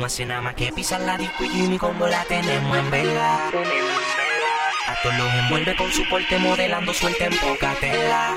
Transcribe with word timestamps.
No 0.00 0.06
hace 0.06 0.24
nada 0.24 0.40
más 0.40 0.54
que 0.54 0.72
pisar 0.72 0.98
la 1.02 1.18
disco 1.18 1.44
y 1.44 1.50
Jimmy 1.50 1.76
como 1.76 2.06
la 2.06 2.24
tenemos 2.24 2.74
en 2.74 2.90
vela. 2.90 3.50
A 4.86 5.02
todos 5.02 5.14
los 5.14 5.34
envuelve 5.34 5.76
con 5.76 5.92
su 5.92 6.08
porte 6.08 6.38
modelando 6.38 6.94
suelta 6.94 7.26
en 7.26 7.36
poca 7.36 7.74
tela. 7.78 8.34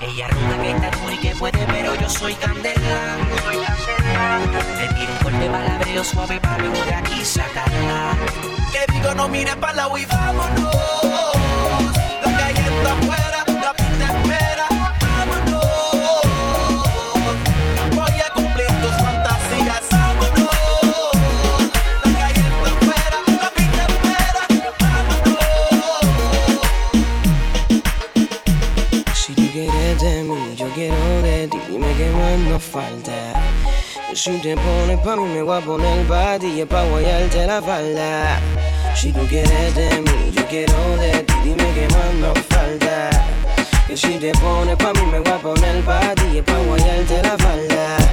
Ella 0.00 0.26
ronda 0.26 0.60
que 0.60 0.70
está 0.72 0.90
dura 0.90 1.14
y 1.14 1.18
que 1.18 1.36
puede, 1.36 1.66
pero 1.68 1.94
yo 1.94 2.10
soy 2.10 2.34
candela. 2.34 3.16
Le 4.80 4.88
tiro 4.94 5.12
un 5.12 5.18
fuerte 5.18 5.48
palabrillo 5.48 6.02
suave 6.02 6.40
para 6.40 6.58
luego 6.58 6.84
de 6.86 6.94
aquí 6.94 7.24
sacarla. 7.24 8.16
Que 8.72 8.92
digo, 8.92 9.14
no 9.14 9.28
mires 9.28 9.54
para 9.54 9.74
la 9.74 9.96
y 9.96 10.04
vámonos. 10.06 10.74
Lo 12.20 12.36
que 12.36 12.88
afuera. 12.88 13.43
no 32.38 32.58
falta. 32.58 33.12
Si 34.12 34.38
te 34.38 34.56
pones 34.56 34.98
pa' 35.00 35.16
mí 35.16 35.24
me 35.24 35.42
voy 35.42 35.58
a 35.58 35.60
poner 35.60 36.06
pa' 36.06 36.38
ti 36.38 36.60
y 36.60 36.64
pa' 36.64 36.84
guayarte 36.84 37.46
la 37.46 37.60
falda. 37.60 38.40
Si 38.94 39.12
tú 39.12 39.20
quieres 39.28 39.74
de 39.74 40.00
mí, 40.00 40.32
yo 40.34 40.46
quiero 40.46 40.96
de 40.96 41.22
ti, 41.22 41.34
dime 41.44 41.72
qué 41.74 41.88
más 41.90 42.14
nos 42.20 42.38
falta. 42.46 43.10
Que 43.86 43.96
si 43.96 44.18
te 44.18 44.32
pones 44.32 44.76
pa' 44.76 44.92
mí 44.92 45.06
me 45.10 45.20
voy 45.20 45.32
a 45.32 45.38
poner 45.38 45.82
pa' 45.84 46.14
ti 46.14 46.38
y 46.38 46.42
pa' 46.42 46.58
guayarte 46.58 47.22
la 47.22 47.36
falda. 47.38 48.03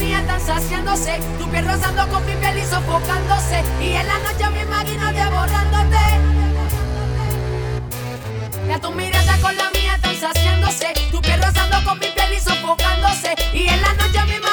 mía 0.00 0.20
están 0.20 0.40
saciándose, 0.40 1.20
tu 1.38 1.48
piel 1.50 1.66
rozando 1.66 2.08
con 2.08 2.24
mi 2.24 2.34
piel 2.34 2.58
y 2.58 2.62
sofocándose, 2.62 3.62
y 3.80 3.92
en 3.92 4.06
la 4.08 4.18
noche 4.18 4.50
me 4.50 4.62
imagino 4.62 5.12
devorándote. 5.12 6.04
Ya 8.66 8.78
tu 8.80 8.90
mirada 8.92 9.36
con 9.42 9.56
la 9.56 9.70
mía 9.70 9.94
están 9.96 10.16
saciándose, 10.16 10.94
tu 11.10 11.20
piel 11.20 11.40
rozando 11.42 11.84
con 11.84 11.98
mi 11.98 12.06
piel 12.06 12.32
y 12.32 12.40
sofocándose, 12.40 13.34
y 13.52 13.68
en 13.68 13.80
la 13.82 13.92
noche 13.94 14.24
me 14.26 14.36
imagino 14.36 14.49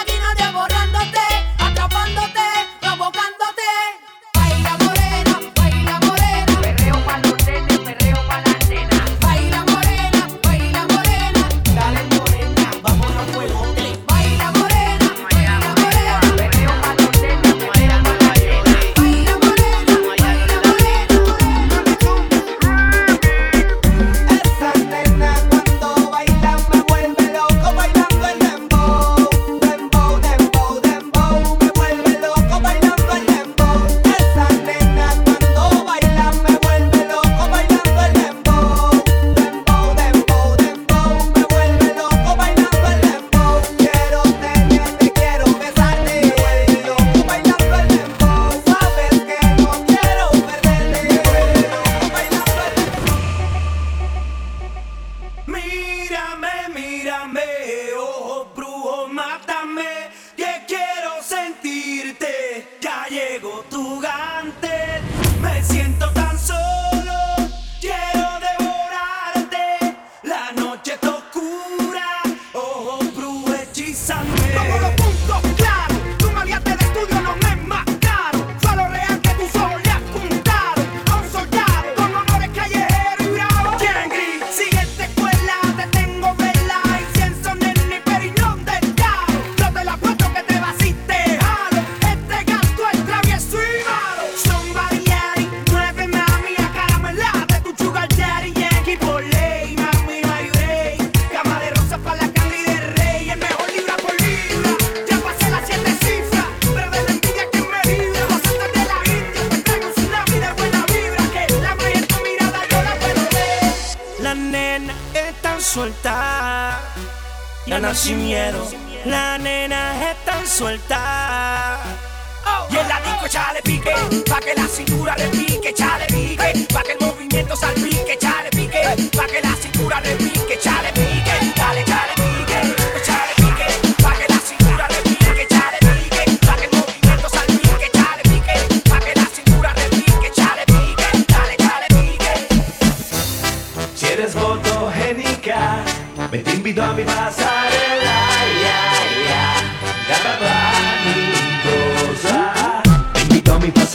suelta. 120.58 121.07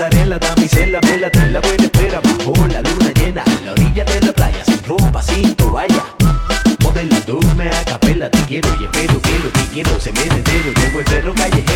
pasarela, 0.02 0.38
damisela, 0.38 1.00
vela 1.00 1.31
de 1.31 1.50
la 1.50 1.60
buena 1.60 1.84
espera 1.84 2.20
bajo 2.20 2.66
la 2.66 2.82
luna 2.82 3.12
llena, 3.14 3.44
en 3.46 3.66
la 3.66 3.72
orilla 3.72 4.04
de 4.04 4.20
la 4.20 4.32
playa, 4.32 4.64
sin 4.64 4.82
ropa, 4.84 5.22
sin 5.22 5.54
toalla. 5.54 6.04
Modelo, 6.82 7.16
duerme 7.26 7.69
a 7.69 7.84
capela, 7.84 8.28
te 8.28 8.38
quiero, 8.46 8.69
y 8.81 8.84
espero, 8.84 9.20
quiero, 9.20 9.49
te 9.50 9.64
quiero, 9.72 10.00
se 10.00 10.12
me 10.12 10.22
entero, 10.22 10.72
tengo 10.75 10.99
el 10.99 11.04
perro 11.04 11.34
callejero. 11.34 11.71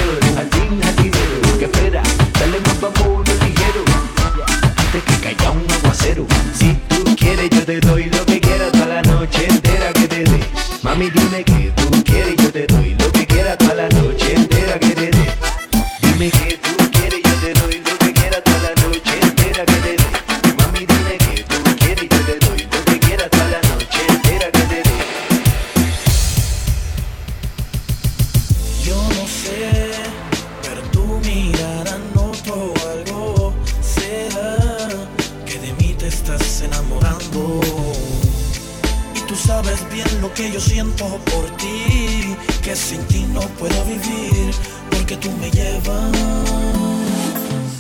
lo 40.20 40.32
que 40.34 40.50
yo 40.52 40.60
siento 40.60 41.06
por 41.24 41.44
ti, 41.56 42.36
que 42.62 42.76
sin 42.76 43.02
ti 43.06 43.24
no 43.32 43.40
puedo 43.58 43.84
vivir, 43.84 44.54
porque 44.90 45.16
tú. 45.16 45.30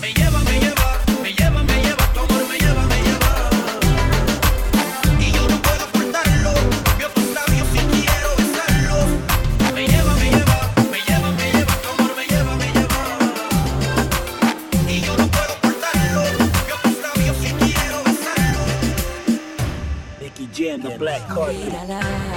Me 0.00 0.12
llevas 0.12 0.35
that 21.18 21.28
card. 21.28 22.35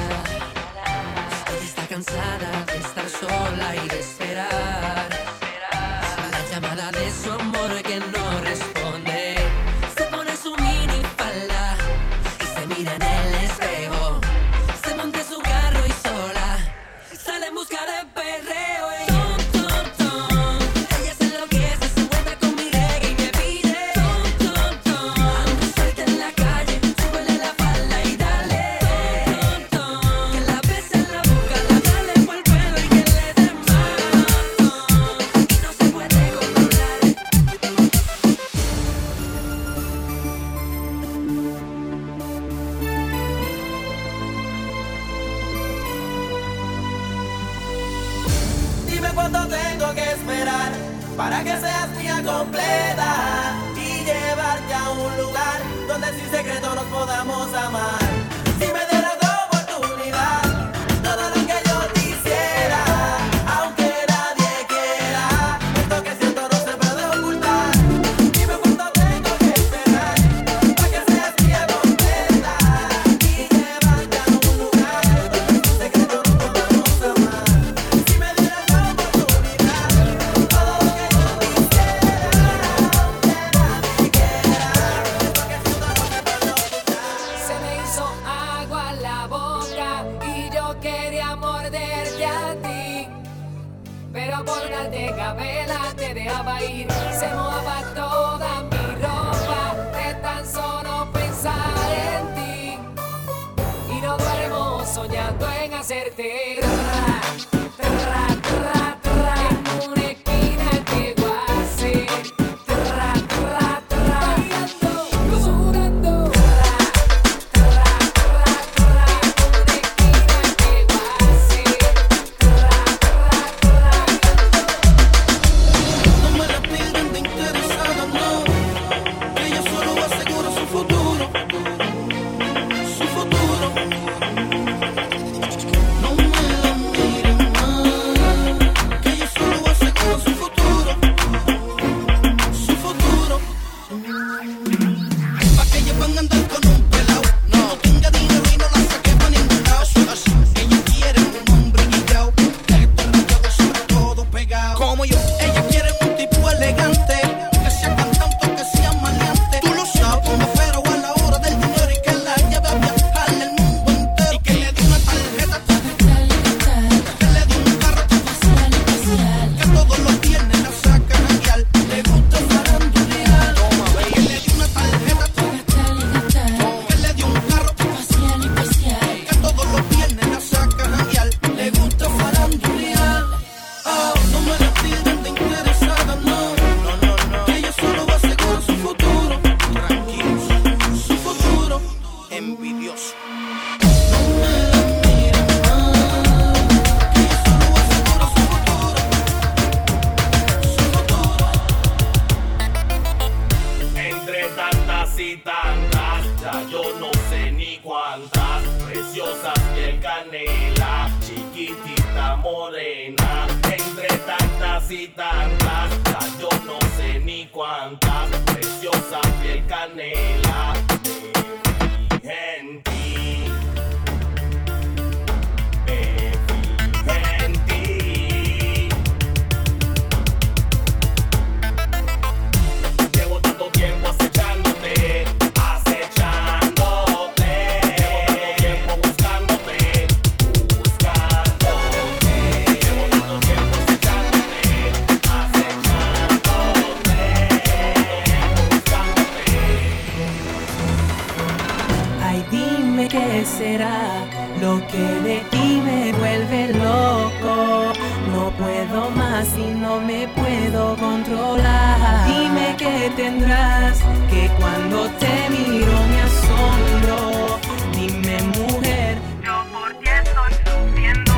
lo 253.77 254.81
que 254.87 254.97
de 254.97 255.39
ti 255.51 255.81
me 255.83 256.11
vuelve 256.13 256.73
loco. 256.73 257.93
No 258.33 258.49
puedo 258.57 259.11
más 259.11 259.47
y 259.57 259.71
no 259.79 259.99
me 260.01 260.27
puedo 260.29 260.95
controlar. 260.95 262.27
Dime 262.27 262.75
qué 262.77 263.11
tendrás, 263.15 263.99
que 264.31 264.49
cuando 264.59 265.07
te 265.19 265.49
miro 265.51 265.93
me 266.09 266.21
asombro. 266.29 267.59
Dime 267.93 268.41
mujer, 268.57 269.17
yo 269.43 269.63
por 269.71 269.95
qué 269.99 270.11
estoy 270.23 270.53
sufriendo. 270.65 271.33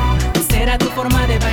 Será 0.48 0.78
tu 0.78 0.86
forma 0.86 1.26
de 1.26 1.38
bailar 1.38 1.51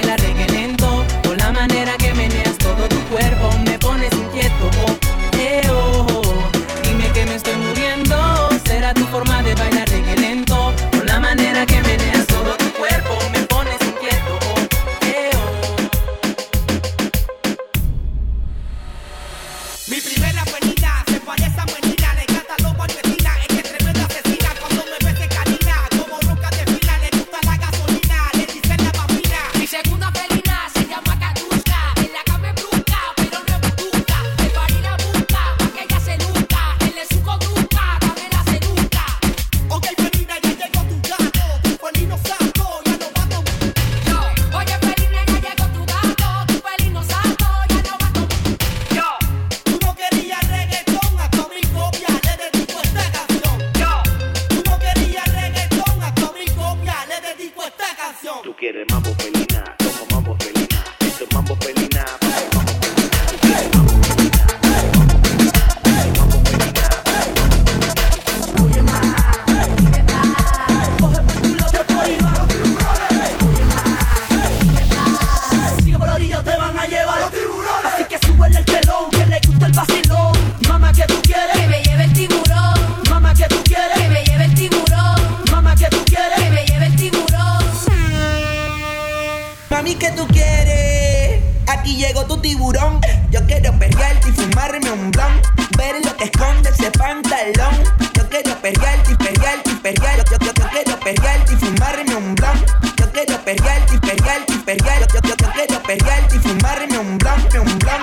tú 90.20 90.28
quieres. 90.34 91.42
Aquí 91.68 91.96
llegó 91.96 92.26
tu 92.26 92.38
tiburón. 92.42 93.00
Yo 93.32 93.46
quiero 93.46 93.72
perrearte 93.80 94.30
y 94.30 94.32
fumarme 94.34 94.92
un 94.92 95.12
blon. 95.12 95.42
Ver 95.78 96.04
lo 96.04 96.16
que 96.18 96.26
esconde 96.26 96.70
ese 96.70 96.92
pantalón. 96.92 97.76
Yo 98.14 98.28
quiero 98.28 98.54
perrearte 98.62 99.14
y 99.14 99.16
perrearte 99.16 99.72
y 99.72 99.76
perrear. 99.76 100.18
Yo, 100.30 100.38
yo, 100.40 100.52
yo, 100.54 100.68
quiero 100.70 101.00
perrearte 101.00 101.54
y 101.54 101.56
fumarme 101.56 102.16
un 102.16 102.36
blon. 102.36 102.66
Yo 102.98 103.12
quiero 103.12 103.38
perrearte 103.46 103.96
y 103.96 104.00
perrearte 104.00 104.54
y 104.54 104.58
perrear. 104.58 105.08
Yo, 105.08 105.20
yo, 105.22 105.36
yo, 105.38 105.52
quiero 105.54 105.84
perrearte 105.84 106.36
y 106.36 106.40
fumarme 106.40 107.00
un 107.00 107.18
blon, 107.18 107.40
un 107.62 107.80
blon. 107.80 108.02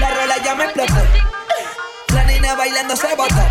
La 0.00 0.14
rola 0.14 0.36
ya 0.42 0.54
me 0.54 0.64
explotó. 0.64 1.02
La 2.14 2.24
nena 2.24 2.54
bailando 2.54 2.96
se 2.96 3.14
botó. 3.16 3.42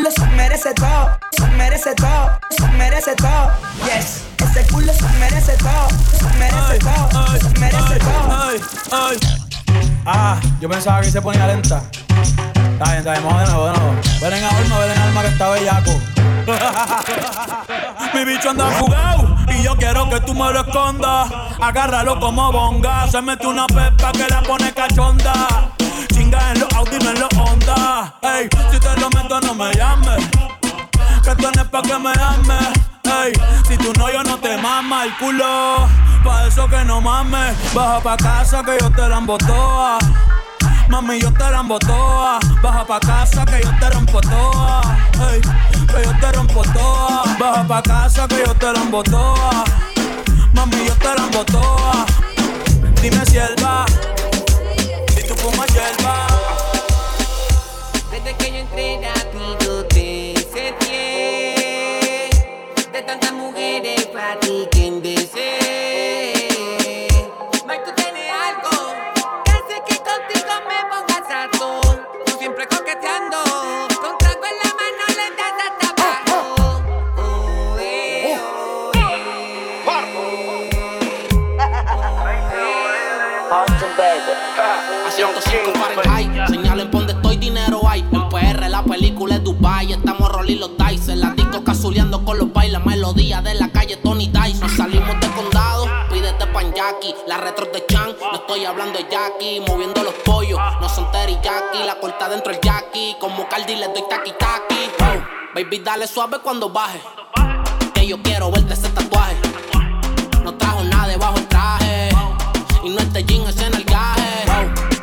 Culo 0.00 0.10
se 0.12 0.26
merece 0.28 0.72
todo, 0.72 1.18
se 1.32 1.46
merece 1.58 1.94
todo, 1.94 2.38
se 2.48 2.66
merece 2.68 3.14
todo. 3.16 3.50
Yes, 3.84 4.22
ese 4.38 4.66
culo 4.72 4.90
se 4.94 5.06
merece 5.18 5.52
todo, 5.58 5.88
se 6.18 6.24
merece 6.38 6.78
todo, 6.78 7.38
se 7.38 7.60
merece 7.60 7.98
todo. 7.98 8.48
ay, 8.48 8.60
ay. 8.92 9.18
Ah, 10.06 10.40
yo 10.58 10.70
pensaba 10.70 11.02
que 11.02 11.10
se 11.10 11.20
ponía 11.20 11.46
lenta. 11.46 11.82
Está 12.08 12.84
bien, 12.84 12.98
está 13.00 13.12
bien, 13.12 13.24
vamos 13.24 13.40
de 13.40 13.46
nuevo, 13.52 13.66
de 13.66 13.78
nuevo. 13.78 14.00
Ven 14.22 14.32
en 14.32 14.44
alma, 14.44 14.78
ven 14.78 14.90
en 14.90 14.98
alma 15.00 15.20
que 15.20 15.28
está 15.28 15.50
bellaco. 15.50 15.90
Mi 18.14 18.24
bicho 18.24 18.50
anda 18.50 18.70
jugado 18.78 19.36
y 19.48 19.62
yo 19.62 19.76
quiero 19.76 20.08
que 20.08 20.20
tú 20.20 20.32
me 20.32 20.50
lo 20.50 20.60
escondas. 20.60 21.30
Agárralo 21.60 22.18
como 22.18 22.50
bonga. 22.50 23.06
Se 23.10 23.20
mete 23.20 23.46
una 23.46 23.66
pepa 23.66 24.12
que 24.12 24.26
la 24.28 24.42
pone 24.42 24.59
Pa' 31.52 31.82
que 31.82 31.98
me 31.98 32.10
ames. 32.10 32.68
Ey, 33.04 33.32
si 33.68 33.76
tú 33.76 33.92
no, 33.98 34.10
yo 34.10 34.22
no 34.24 34.38
te 34.38 34.56
mama 34.56 35.04
el 35.04 35.16
culo. 35.16 35.88
Pa' 36.24 36.46
eso 36.46 36.66
que 36.68 36.84
no 36.84 37.00
mames. 37.00 37.54
Baja 37.74 38.00
pa' 38.00 38.16
casa 38.16 38.62
que 38.64 38.78
yo 38.80 38.90
te 38.90 39.08
la 39.08 39.18
embotoa. 39.18 39.98
Mami, 40.88 41.20
yo 41.20 41.32
te 41.32 41.50
la 41.50 41.60
embotoa. 41.60 42.40
Baja 42.62 42.84
pa' 42.84 43.00
casa 43.00 43.44
que 43.44 43.60
yo 43.62 43.70
te 43.78 43.90
rompo 43.90 44.20
toa. 44.20 44.80
Ey, 45.30 45.40
que 45.40 46.04
yo 46.04 46.12
te 46.20 46.32
rompo 46.32 46.62
toa. 46.62 47.22
Baja 47.38 47.64
pa' 47.66 47.82
casa 47.82 48.26
que 48.26 48.42
yo 48.44 48.54
te 48.54 48.72
la 48.72 48.80
embotoa. 48.80 49.64
Mami, 50.52 50.86
yo 50.86 50.94
te 50.94 51.14
la 51.14 51.24
embotoa. 51.24 52.06
Dime 53.02 53.26
si 53.26 53.38
él 53.38 53.54
va. 53.64 53.86
Si 55.14 55.22
tú 55.26 55.34
fumas 55.36 55.68
hierba. 55.72 56.26
Desde 58.10 58.36
que 58.36 58.50
yo 58.50 58.58
entré 58.58 59.00
A 83.52 85.10
105 85.10 85.72
Fahrenheit, 85.74 86.46
señalen 86.46 86.88
por 86.88 87.00
donde 87.00 87.14
estoy, 87.14 87.36
dinero 87.36 87.80
hay. 87.84 88.00
En 88.12 88.28
PR 88.28 88.68
la 88.68 88.84
película 88.84 89.34
es 89.34 89.42
Dubai, 89.42 89.92
estamos 89.92 90.30
rolling 90.30 90.60
los 90.60 90.70
dice. 90.78 91.16
La 91.16 91.30
disco 91.30 91.64
cazuleando 91.64 92.24
con 92.24 92.38
los 92.38 92.52
bailes, 92.52 92.84
melodía 92.86 93.42
de 93.42 93.54
la 93.54 93.68
calle 93.72 93.96
Tony 93.96 94.28
Dice. 94.28 94.60
Nos 94.60 94.76
salimos 94.76 95.18
de 95.20 95.28
condado, 95.30 95.88
pídete 96.12 96.46
pan 96.46 96.72
Jackie. 96.72 97.12
La 97.26 97.38
retro 97.38 97.66
de 97.66 97.84
Chan, 97.86 98.14
no 98.20 98.36
estoy 98.36 98.64
hablando 98.66 98.96
de 99.00 99.08
Jackie. 99.10 99.60
Moviendo 99.66 100.04
los 100.04 100.14
pollos, 100.24 100.60
no 100.80 100.88
son 100.88 101.10
teriyaki. 101.10 101.82
La 101.84 101.98
corta 101.98 102.28
dentro 102.28 102.52
el 102.52 102.60
Jackie, 102.60 103.16
como 103.18 103.48
Cardi 103.48 103.74
le 103.74 103.88
doy 103.88 104.04
taki. 104.08 104.30
Oh, 105.00 105.54
baby, 105.56 105.80
dale 105.80 106.06
suave 106.06 106.38
cuando 106.38 106.70
baje. 106.70 107.00
Que 107.94 108.06
yo 108.06 108.22
quiero 108.22 108.52
verte 108.52 108.74
ese 108.74 108.90
tatuaje. 108.90 109.36
No 110.44 110.54
trajo 110.54 110.84
Y 112.90 112.92
no 112.92 112.98
este 112.98 113.22
jean 113.22 113.46
es 113.46 113.56
en 113.62 113.72
el 113.72 113.84
gaje. 113.84 114.46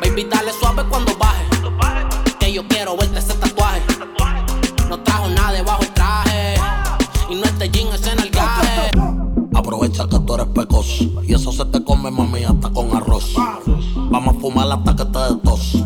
Baby, 0.02 0.24
dale 0.24 0.52
suave 0.52 0.84
cuando 0.90 1.16
baje. 1.16 1.42
Que 2.38 2.52
yo 2.52 2.68
quiero 2.68 2.98
verte 2.98 3.18
ese 3.18 3.32
tatuaje. 3.32 3.80
No 4.90 5.00
trajo 5.00 5.26
nada 5.28 5.52
debajo 5.52 5.80
el 5.80 5.94
traje. 5.94 6.56
Y 7.30 7.36
no 7.36 7.44
este 7.44 7.70
jean 7.70 7.88
es 7.94 8.06
en 8.06 8.20
el 8.20 8.28
gaje. 8.28 8.90
Aprovecha 9.54 10.06
que 10.06 10.18
tú 10.18 10.34
eres 10.34 10.48
pecoso 10.48 11.04
y 11.22 11.32
eso 11.32 11.50
se 11.50 11.64
te 11.64 11.82
come, 11.82 12.10
mami, 12.10 12.44
hasta 12.44 12.68
con 12.68 12.94
arroz. 12.94 13.32
Vamos 13.96 14.36
a 14.36 14.38
fumar 14.38 14.70
hasta 14.70 14.94
que 14.94 15.04
te 15.06 15.18
des 15.20 15.42
tos. 15.42 15.78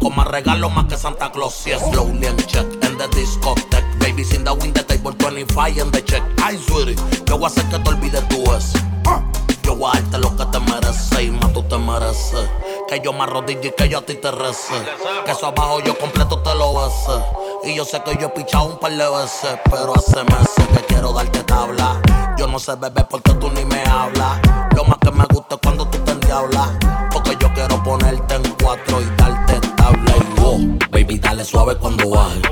Con 0.00 0.14
más 0.14 0.28
regalo 0.28 0.70
más 0.70 0.84
que 0.84 0.96
Santa 0.96 1.32
Claus. 1.32 1.64
Yes, 1.64 1.82
slowly 1.90 2.24
and 2.24 2.46
check 2.46 2.66
in 2.84 2.96
the 2.96 3.08
discotheque. 3.16 3.98
Babies 3.98 4.32
in 4.32 4.44
the 4.44 4.52
wing, 4.52 4.72
the 4.72 4.84
table 4.84 5.12
25 5.12 5.82
and 5.82 5.90
the 5.90 6.04
check. 6.04 6.22
Ay, 6.40 6.56
sweetie, 6.56 6.94
yo 7.26 7.36
voy 7.36 7.46
a 7.46 7.48
hacer 7.48 7.64
que 7.64 7.80
te 7.80 7.90
olvides 7.90 8.28
tú 8.28 8.44
eso. 8.52 8.81
Que 12.88 13.00
yo 13.00 13.12
me 13.12 13.22
arrodille 13.22 13.68
y 13.68 13.72
que 13.72 13.88
yo 13.88 13.98
a 13.98 14.02
ti 14.02 14.14
te 14.14 14.30
rece. 14.30 14.74
Que 15.24 15.32
eso 15.32 15.46
abajo 15.46 15.80
yo 15.80 15.96
completo 15.98 16.38
te 16.40 16.54
lo 16.54 16.74
bese. 16.74 17.24
Y 17.64 17.74
yo 17.74 17.84
sé 17.84 18.02
que 18.02 18.16
yo 18.16 18.28
he 18.28 18.30
pichado 18.30 18.66
un 18.66 18.78
par 18.78 18.92
de 18.92 19.08
veces. 19.08 19.58
Pero 19.64 19.94
hace 19.94 20.22
meses 20.24 20.68
que 20.74 20.84
quiero 20.86 21.12
darte 21.12 21.42
tabla. 21.44 22.00
Yo 22.36 22.46
no 22.46 22.58
sé 22.58 22.74
beber 22.76 23.06
porque 23.08 23.32
tú 23.34 23.50
ni 23.50 23.64
me 23.64 23.82
hablas. 23.84 24.40
Lo 24.76 24.84
más 24.84 24.98
que 24.98 25.10
me 25.10 25.24
gusta 25.32 25.54
es 25.54 25.60
cuando 25.62 25.86
tú 25.88 25.98
te 25.98 26.12
endiablas. 26.12 26.70
Porque 27.12 27.36
yo 27.40 27.52
quiero 27.54 27.82
ponerte 27.82 28.34
en 28.34 28.42
cuatro 28.62 29.00
y 29.00 29.04
darte 29.16 29.66
tabla. 29.76 30.12
Y 30.16 30.40
wow, 30.40 30.78
baby, 30.90 31.18
dale 31.18 31.44
suave 31.44 31.76
cuando 31.76 32.08
baje. 32.10 32.42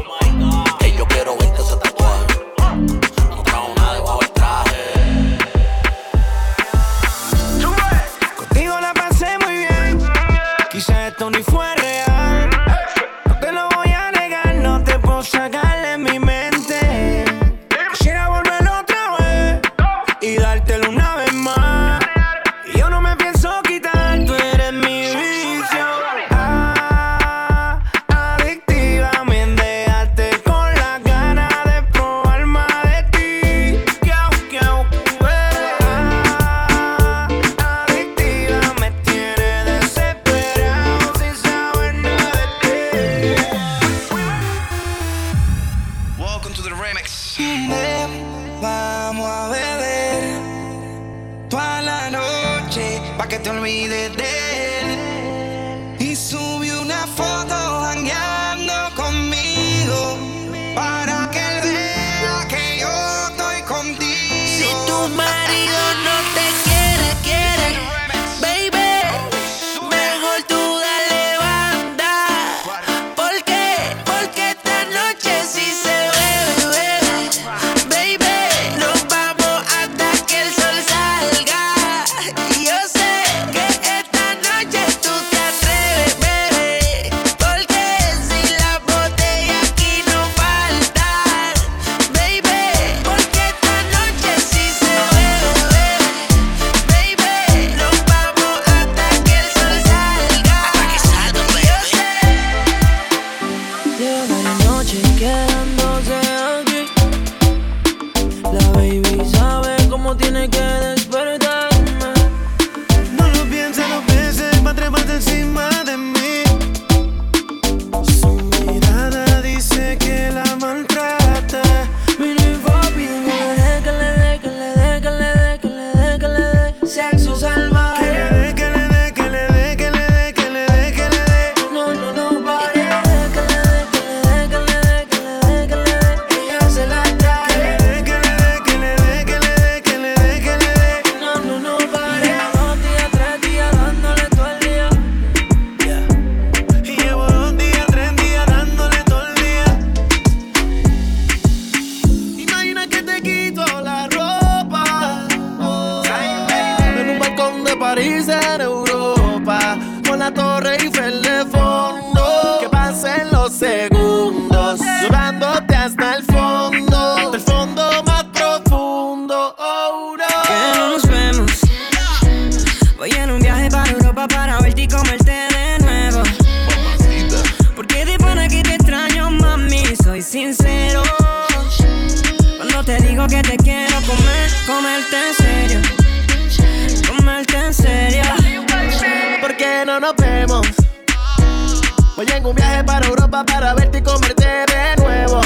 Voy 192.20 192.28
en 192.36 192.44
un 192.44 192.54
viaje 192.54 192.84
para 192.84 193.06
Europa 193.06 193.42
para 193.46 193.72
verte 193.72 193.96
y 193.96 194.02
comerte 194.02 194.44
de 194.44 195.02
nuevo. 195.02 195.40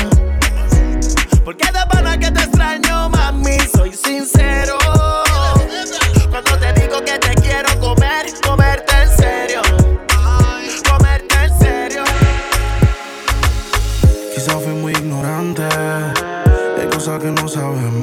Porque 1.45 1.67
de 1.67 1.79
pana 1.89 2.19
que 2.19 2.33
te 2.33 2.41
extraño, 2.41 3.09
mami, 3.11 3.61
soy 3.73 3.93
sincero. 3.93 4.77
Cuando 6.31 6.59
te 6.59 6.73
digo 6.73 6.99
que 7.05 7.17
te 7.21 7.33
quiero 7.37 7.79
comer, 7.79 8.27
comerte 8.45 8.93
en 8.93 9.17
serio. 9.17 9.63
Comerte 10.91 11.45
en 11.45 11.59
serio. 11.61 12.03
Quizás 14.35 14.55
fui 14.55 14.75
muy 14.75 14.95
ignorante. 14.95 15.63
Hay 15.63 16.89
cosas 16.91 17.21
que 17.23 17.31
no 17.31 17.47
sabemos 17.47 17.94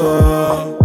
Uh, 0.00 0.77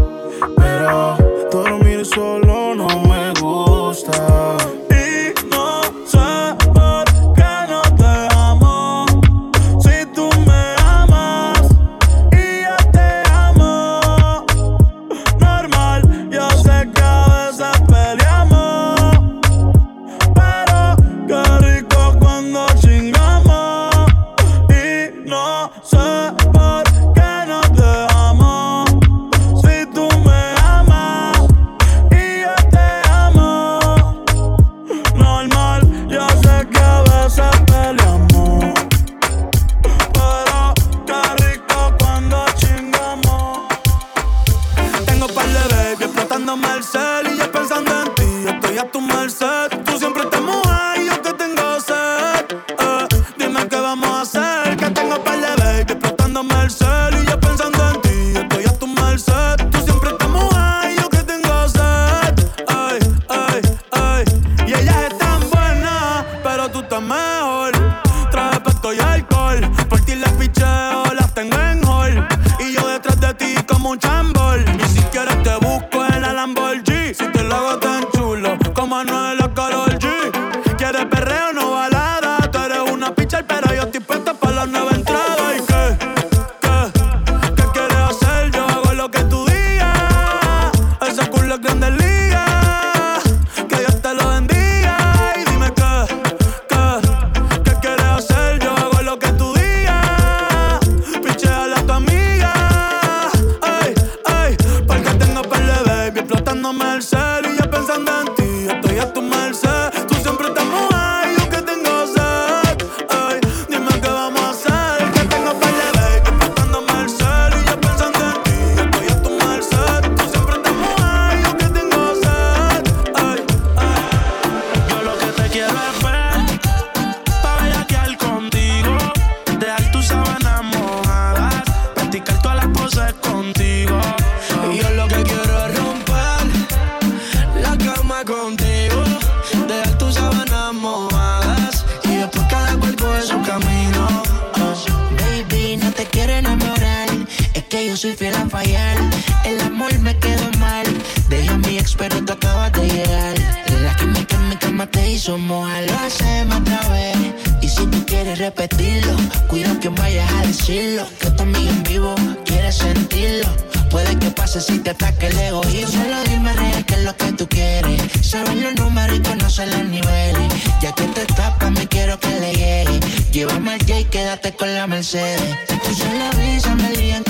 si 148.04 148.12
fueran 148.12 148.50
fallar. 148.50 148.98
El 149.46 149.62
amor 149.62 149.98
me 150.00 150.14
quedó 150.20 150.52
mal. 150.60 150.86
Deja 151.30 151.54
a 151.54 151.58
mi 151.60 151.78
ex, 151.78 151.96
pero 151.96 152.22
tú 152.26 152.34
acabas 152.34 152.74
de 152.74 152.86
llegar. 152.86 153.34
La 153.82 153.96
química 153.96 154.36
en 154.36 154.50
mi 154.50 154.58
cama 154.58 154.86
te 154.88 155.12
hizo 155.12 155.38
mojar. 155.38 155.84
Lo 155.86 155.98
hacemos 156.00 156.58
otra 156.58 156.82
vez. 156.90 157.16
Y 157.62 157.70
si 157.70 157.86
tú 157.88 158.06
quieres 158.06 158.40
repetirlo, 158.40 159.16
cuida 159.48 159.80
que 159.80 159.88
vayas 159.88 160.30
a 160.34 160.42
decirlo. 160.46 161.06
Que 161.18 161.32
tu 161.32 161.44
amigo 161.44 161.70
en 161.70 161.84
vivo 161.84 162.16
quiere 162.44 162.74
sentirlo. 162.74 163.48
Puede 163.90 164.20
que 164.20 164.30
pase 164.32 164.60
si 164.60 164.80
te 164.80 164.90
ataque 164.90 165.28
el 165.28 165.40
egoísmo. 165.40 166.04
Solo 166.04 166.24
dime 166.28 166.52
real 166.52 166.86
que 166.86 166.96
es 166.96 167.04
lo 167.06 167.16
que 167.16 167.32
tú 167.32 167.48
quieres. 167.48 168.02
Sabes 168.22 168.58
los 168.58 168.76
números 168.76 169.18
y 169.18 169.22
conoces 169.22 169.70
los 169.74 169.86
niveles. 169.86 170.52
Ya 170.82 170.92
que 170.92 171.04
te 171.04 171.26
tapas, 171.28 171.72
me 171.72 171.88
quiero 171.88 172.20
que 172.20 172.38
le 172.42 172.52
llegue. 172.52 173.00
Llévame 173.32 173.76
al 173.76 173.80
J 173.80 174.00
y 174.02 174.06
quédate 174.06 174.52
con 174.52 174.76
la 174.76 174.88
Mercedes. 174.88 175.58
Tú 175.68 175.92
la 176.18 176.32
brisa, 176.32 176.76
me 176.76 176.90
lían 176.98 177.24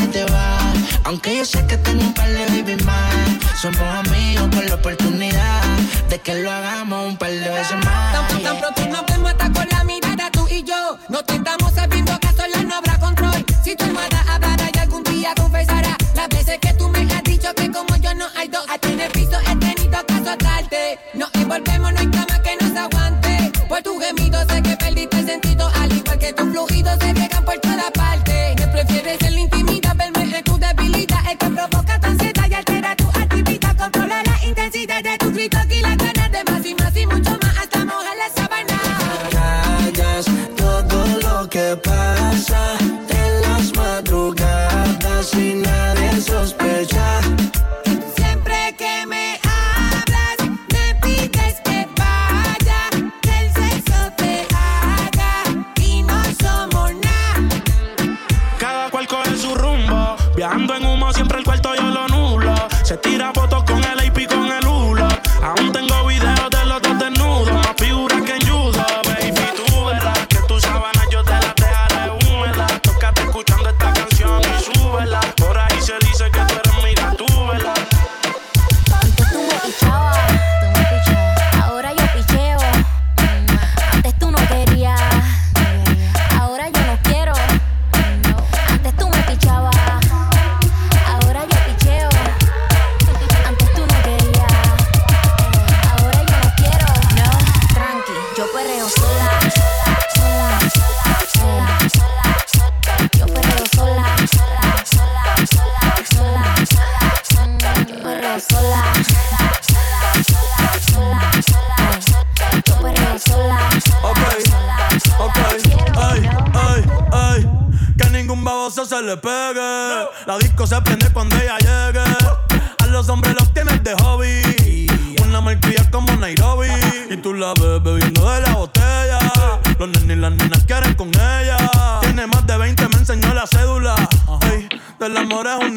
aunque 1.06 1.38
yo 1.38 1.45
sé 1.45 1.65
que 1.67 1.78
tengo 1.78 2.04
un 2.04 2.13
par 2.13 2.30
de 2.30 2.45
baby 2.45 2.84
más. 2.84 3.13
Somos 3.62 3.82
amigos 3.82 4.47
con 4.54 4.65
la 4.65 4.76
oportunidad 4.76 5.63
de 6.10 6.19
que 6.19 6.36
lo 6.36 6.52
hagamos 6.52 7.08
un 7.08 7.17
par 7.17 7.32
de 7.32 7.49
veces 7.49 7.78
más. 7.86 8.28
Tan, 8.41 8.58
pronto 8.60 8.86
nos 8.88 9.06
vemos 9.06 9.32
hasta 9.32 9.52
con 9.52 9.67
la 9.69 9.84
mirada 9.84 10.30
tú 10.32 10.47
y 10.49 10.63
yo. 10.63 10.97
No 11.10 11.23
te 11.23 11.36
estamos 11.36 11.73
sabiendo 11.73 12.23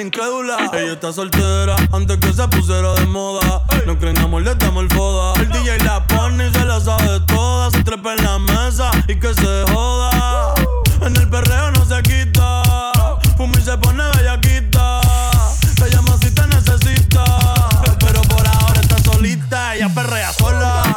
incrédula. 0.02 0.70
Ella 0.72 0.92
está 0.92 1.12
soltera 1.12 1.76
antes 1.92 2.16
que 2.18 2.32
se 2.32 2.46
pusiera 2.48 2.94
de 2.94 3.06
moda. 3.06 3.62
No 3.86 3.98
creen 3.98 4.18
amor, 4.18 4.42
le 4.42 4.54
damos 4.54 4.84
el 4.84 4.90
foda. 4.90 5.40
El 5.40 5.48
DJ 5.50 5.78
la 5.84 6.06
pone 6.06 6.48
y 6.48 6.52
se 6.52 6.64
la 6.64 6.80
sabe 6.80 7.20
toda. 7.20 7.70
Se 7.70 7.82
trepa 7.84 8.14
en 8.14 8.24
la 8.24 8.38
mesa 8.38 8.90
y 9.08 9.16
que 9.16 9.32
se 9.34 9.64
joda. 9.72 10.54
En 11.02 11.16
el 11.16 11.28
perreo 11.28 11.70
no 11.72 11.84
se 11.84 12.02
quita. 12.02 12.62
Fumi 13.36 13.60
se 13.62 13.76
pone 13.78 14.02
bellaquita. 14.16 15.00
Te 15.76 15.90
llama 15.90 16.16
si 16.20 16.30
te 16.30 16.46
necesita. 16.48 17.24
Pero 18.00 18.22
por 18.22 18.46
ahora 18.46 18.80
está 18.80 18.98
solita. 19.02 19.76
Ella 19.76 19.88
perrea 19.94 20.32
sola. 20.32 20.96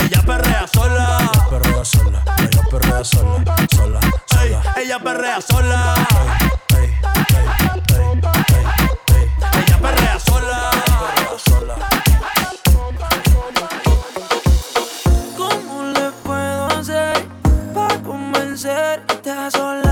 Ella 0.00 0.22
perrea 0.24 0.66
sola. 0.72 1.30
Ella 1.30 1.50
Perrea 1.50 1.84
sola. 1.84 2.24
Ella 2.38 2.62
perrea 2.70 3.04
sola 3.04 3.53
ella 4.94 5.02
perrea 5.02 5.40
sola. 5.40 5.94
Ella 9.56 9.78
perrea 9.82 10.20
sola. 10.20 10.70
¿Cómo 15.36 15.82
le 15.84 16.10
puedo 16.22 16.66
hacer 16.78 17.26
para 17.74 18.02
convencerte 18.02 19.30
a 19.30 19.50
sola? 19.50 19.83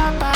up. 0.00 0.29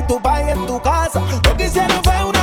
y 0.00 0.06
tu 0.06 0.20
país 0.20 0.48
en 0.48 0.66
tu 0.66 0.80
casa. 0.80 1.20
Lo 1.44 1.56
que 1.56 1.66
hicieron 1.66 2.02
fue 2.02 2.24
una 2.24 2.39